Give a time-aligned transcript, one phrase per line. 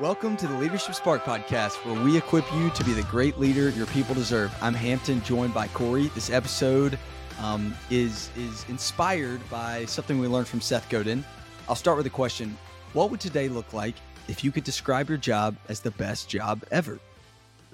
[0.00, 3.68] Welcome to the Leadership Spark podcast, where we equip you to be the great leader
[3.68, 4.50] your people deserve.
[4.62, 6.06] I'm Hampton, joined by Corey.
[6.14, 6.98] This episode
[7.38, 11.22] um, is is inspired by something we learned from Seth Godin.
[11.68, 12.56] I'll start with a question:
[12.94, 16.64] What would today look like if you could describe your job as the best job
[16.70, 16.98] ever?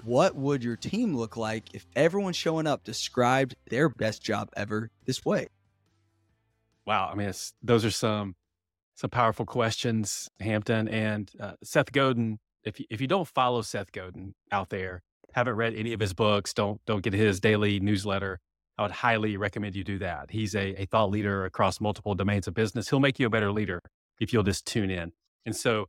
[0.03, 4.91] What would your team look like if everyone showing up described their best job ever
[5.05, 5.47] this way?
[6.85, 7.31] Wow, I mean,
[7.63, 8.35] those are some
[8.97, 12.39] some powerful questions, Hampton and uh, Seth Godin.
[12.63, 16.13] If you, if you don't follow Seth Godin out there, haven't read any of his
[16.13, 18.39] books, don't don't get his daily newsletter,
[18.77, 20.31] I would highly recommend you do that.
[20.31, 22.89] He's a, a thought leader across multiple domains of business.
[22.89, 23.81] He'll make you a better leader
[24.19, 25.11] if you'll just tune in.
[25.45, 25.87] And so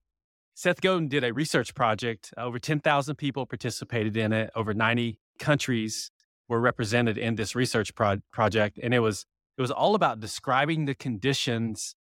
[0.55, 2.33] Seth Godin did a research project.
[2.37, 4.51] Over 10,000 people participated in it.
[4.55, 6.11] Over 90 countries
[6.49, 8.79] were represented in this research pro- project.
[8.83, 9.25] And it was,
[9.57, 11.95] it was all about describing the conditions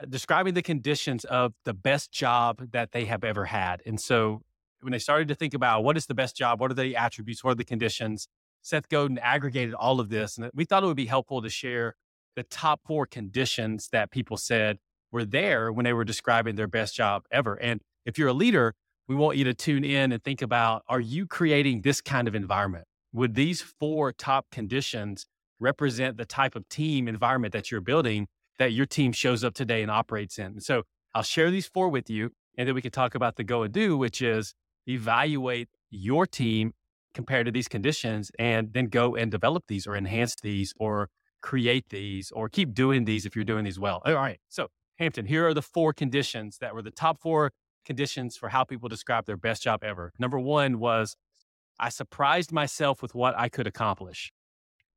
[0.00, 3.82] Uh, describing the conditions of the best job that they have ever had.
[3.86, 4.42] And so
[4.80, 7.42] when they started to think about what is the best job, what are the attributes,
[7.42, 8.28] what are the conditions,
[8.62, 10.36] Seth Godin aggregated all of this.
[10.36, 11.94] And we thought it would be helpful to share
[12.36, 14.78] the top four conditions that people said
[15.10, 17.54] were there when they were describing their best job ever.
[17.54, 18.74] And if you're a leader,
[19.08, 22.34] we want you to tune in and think about are you creating this kind of
[22.34, 22.86] environment?
[23.12, 25.26] Would these four top conditions
[25.60, 28.26] represent the type of team environment that you're building
[28.62, 30.60] that your team shows up today and operates in.
[30.60, 30.84] So
[31.16, 33.74] I'll share these four with you, and then we can talk about the go and
[33.74, 34.54] do, which is
[34.86, 36.72] evaluate your team
[37.12, 41.08] compared to these conditions and then go and develop these or enhance these or
[41.40, 44.00] create these or keep doing these if you're doing these well.
[44.06, 44.38] All right.
[44.48, 44.68] So,
[45.00, 47.50] Hampton, here are the four conditions that were the top four
[47.84, 50.12] conditions for how people describe their best job ever.
[50.20, 51.16] Number one was
[51.80, 54.32] I surprised myself with what I could accomplish.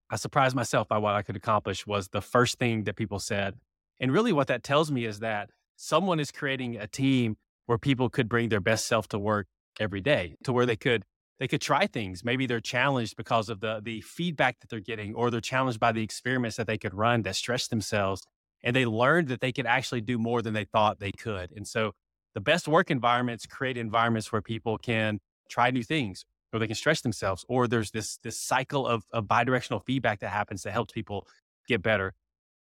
[0.09, 3.55] I surprised myself by what I could accomplish was the first thing that people said.
[3.99, 8.09] And really what that tells me is that someone is creating a team where people
[8.09, 9.47] could bring their best self to work
[9.79, 11.03] every day to where they could
[11.37, 12.23] they could try things.
[12.23, 15.91] Maybe they're challenged because of the the feedback that they're getting or they're challenged by
[15.91, 18.21] the experiments that they could run that stretch themselves
[18.63, 21.51] and they learned that they could actually do more than they thought they could.
[21.55, 21.93] And so
[22.33, 26.75] the best work environments create environments where people can try new things, or they can
[26.75, 30.93] stretch themselves, or there's this this cycle of, of bidirectional feedback that happens that helps
[30.93, 31.27] people
[31.67, 32.13] get better.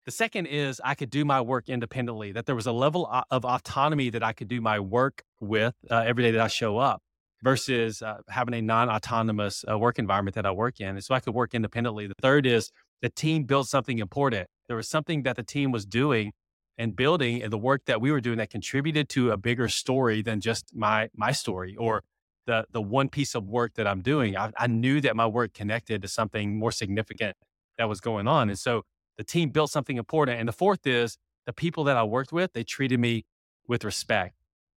[0.07, 3.45] The second is I could do my work independently, that there was a level of
[3.45, 7.03] autonomy that I could do my work with uh, every day that I show up
[7.43, 10.89] versus uh, having a non autonomous uh, work environment that I work in.
[10.89, 12.07] And so I could work independently.
[12.07, 12.71] The third is
[13.03, 14.49] the team built something important.
[14.67, 16.33] There was something that the team was doing
[16.77, 20.23] and building and the work that we were doing that contributed to a bigger story
[20.23, 22.03] than just my my story or
[22.49, 24.37] the the one piece of work that I'm doing.
[24.37, 27.37] I, I knew that my work connected to something more significant
[27.77, 28.83] that was going on, and so
[29.19, 30.41] the team built something important.
[30.41, 32.53] And the fourth is the people that I worked with.
[32.53, 33.25] They treated me
[33.69, 34.35] with respect.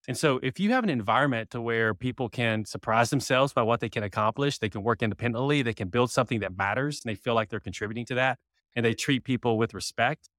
[0.08, 3.80] And so if you have an environment to where people can surprise themselves by what
[3.80, 7.16] they can accomplish, they can work independently, they can build something that matters, and they
[7.16, 8.40] feel like they're contributing to that,
[8.76, 10.30] and they treat people with respect.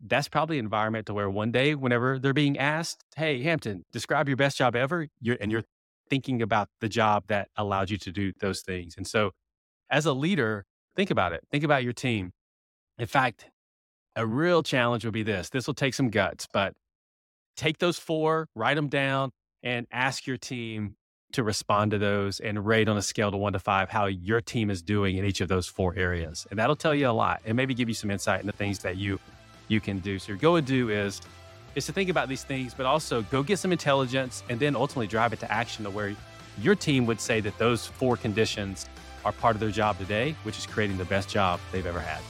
[0.00, 4.28] That's probably an environment to where one day, whenever they're being asked, "Hey, Hampton, describe
[4.28, 5.64] your best job ever," you're, and you're
[6.08, 8.94] thinking about the job that allowed you to do those things.
[8.96, 9.32] And so,
[9.90, 11.42] as a leader, think about it.
[11.50, 12.32] Think about your team.
[12.98, 13.46] In fact,
[14.16, 16.74] a real challenge would be this this will take some guts, but
[17.56, 19.30] take those four, write them down,
[19.62, 20.96] and ask your team
[21.32, 24.40] to respond to those and rate on a scale to one to five how your
[24.40, 26.46] team is doing in each of those four areas.
[26.50, 28.96] And that'll tell you a lot and maybe give you some insight into things that
[28.96, 29.20] you
[29.68, 30.18] you can do.
[30.18, 31.20] So your go and do is
[31.78, 35.06] is to think about these things, but also go get some intelligence and then ultimately
[35.06, 36.14] drive it to action to where
[36.60, 38.86] your team would say that those four conditions
[39.24, 42.20] are part of their job today, which is creating the best job they've ever had.